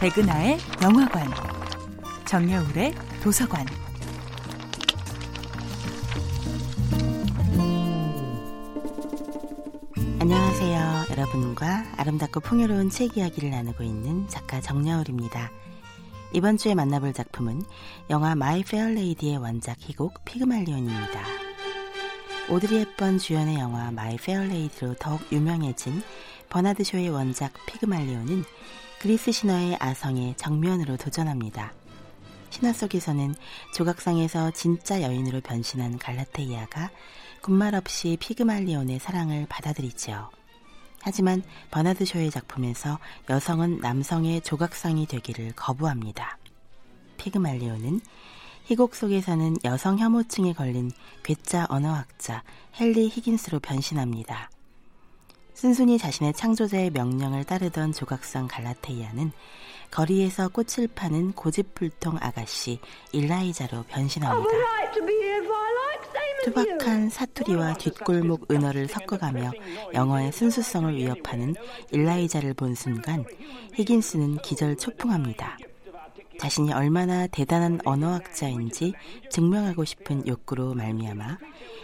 [0.00, 1.30] 백은하의 영화관,
[2.26, 3.64] 정여울의 도서관.
[10.20, 11.06] 안녕하세요.
[11.10, 15.50] 여러분과 아름답고 풍요로운 책 이야기를 나누고 있는 작가 정여울입니다.
[16.32, 17.62] 이번 주에 만나볼 작품은
[18.10, 21.43] 영화 My Fair Lady의 원작 희곡 피그말리온입니다.
[22.50, 26.02] 오드리 헵번 주연의 영화 My Fair Lady로 더욱 유명해진
[26.50, 28.44] 버나드 쇼의 원작 피그말리온은
[29.00, 31.72] 그리스 신화의 아성에 정면으로 도전합니다.
[32.50, 33.34] 신화 속에서는
[33.74, 36.90] 조각상에서 진짜 여인으로 변신한 갈라테이아가
[37.40, 40.30] 군말 없이 피그말리온의 사랑을 받아들이지요.
[41.00, 42.98] 하지만 버나드 쇼의 작품에서
[43.30, 46.38] 여성은 남성의 조각상이 되기를 거부합니다.
[47.16, 48.00] 피그말리온은
[48.64, 50.90] 희곡 속에서는 여성 혐오증에 걸린
[51.22, 52.42] 괴짜 언어학자
[52.80, 54.50] 헨리 히긴스로 변신합니다.
[55.52, 59.32] 순순히 자신의 창조자의 명령을 따르던 조각상 갈라테이아는
[59.90, 62.80] 거리에서 꽃을 파는 고집불통 아가씨
[63.12, 64.50] 일라이자로 변신합니다.
[66.44, 69.52] 투박한 사투리와 뒷골목 은어를 섞어가며
[69.94, 71.54] 영어의 순수성을 위협하는
[71.90, 73.24] 일라이자를 본 순간
[73.74, 75.56] 히긴스는 기절 초풍합니다.
[76.44, 78.92] 자신이 얼마나 대단한 언어학자인지
[79.30, 81.38] 증명하고 싶은 욕구로 말미암아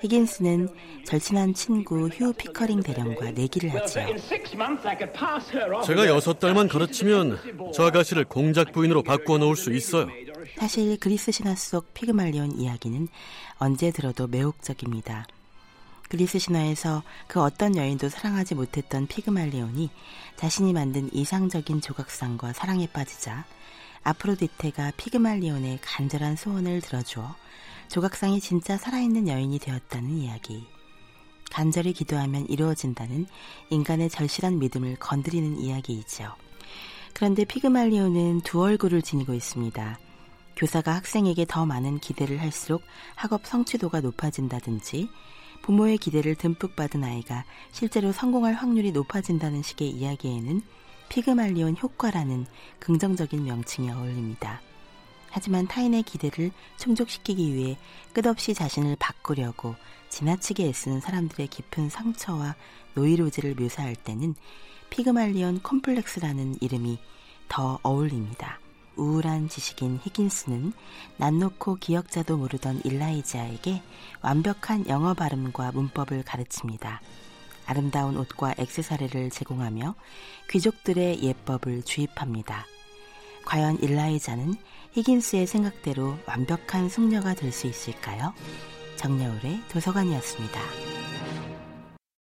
[0.00, 0.68] 히긴스는
[1.04, 4.06] 절친한 친구 휴 피커링 대령과 내기를 하지요.
[5.84, 10.06] 제가 여섯 달만 가르치면 저 아가씨를 공작 부인으로 바꾸어 놓을 수 있어요.
[10.56, 13.08] 사실 그리스 신화 속 피그말리온 이야기는
[13.58, 15.26] 언제 들어도 매혹적입니다.
[16.08, 19.90] 그리스 신화에서 그 어떤 여인도 사랑하지 못했던 피그말리온이
[20.36, 23.44] 자신이 만든 이상적인 조각상과 사랑에 빠지자
[24.04, 27.34] 아프로디테가 피그말리온의 간절한 소원을 들어주어
[27.88, 30.66] 조각상이 진짜 살아있는 여인이 되었다는 이야기.
[31.50, 33.26] 간절히 기도하면 이루어진다는
[33.70, 36.34] 인간의 절실한 믿음을 건드리는 이야기이죠.
[37.14, 39.98] 그런데 피그말리오는 두 얼굴을 지니고 있습니다.
[40.56, 42.82] 교사가 학생에게 더 많은 기대를 할수록
[43.14, 45.08] 학업 성취도가 높아진다든지
[45.62, 50.62] 부모의 기대를 듬뿍 받은 아이가 실제로 성공할 확률이 높아진다는 식의 이야기에는
[51.14, 52.44] 피그말리온 효과라는
[52.80, 54.60] 긍정적인 명칭이 어울립니다.
[55.30, 57.78] 하지만 타인의 기대를 충족시키기 위해
[58.12, 59.76] 끝없이 자신을 바꾸려고
[60.08, 62.56] 지나치게 애쓰는 사람들의 깊은 상처와
[62.94, 64.34] 노이로즈를 묘사할 때는
[64.90, 66.98] 피그말리온 콤플렉스라는 이름이
[67.48, 68.58] 더 어울립니다.
[68.96, 70.72] 우울한 지식인 히긴스는
[71.18, 73.82] 낯놓고 기억자도 모르던 일라이자에게
[74.20, 77.00] 완벽한 영어 발음과 문법을 가르칩니다.
[77.66, 79.94] 아름다운 옷과 액세서리를 제공하며
[80.50, 82.66] 귀족들의 예법을 주입합니다.
[83.44, 84.54] 과연 일라이자는
[84.92, 88.32] 히긴스의 생각대로 완벽한 숙녀가 될 수 있을까요?
[88.96, 90.93] 정여울의 도서관이었습니다.